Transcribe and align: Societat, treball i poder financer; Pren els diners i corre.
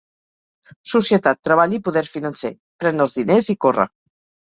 Societat, 0.91 1.41
treball 1.49 1.77
i 1.79 1.81
poder 1.89 2.05
financer; 2.17 2.53
Pren 2.85 3.09
els 3.09 3.19
diners 3.23 3.55
i 3.57 3.61
corre. 3.65 3.91